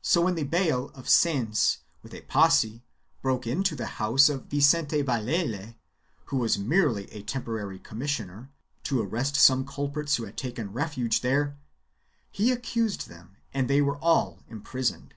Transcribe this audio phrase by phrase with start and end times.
[0.00, 2.84] So when the bayle of Sens, with a posse,
[3.22, 5.74] broke into the house of Vicente Valele,
[6.26, 8.50] who was merely a temporary commissioner,
[8.84, 11.58] to arrest some culprits who had taken refuge there,
[12.30, 15.14] he accused them and they were all imprisoned.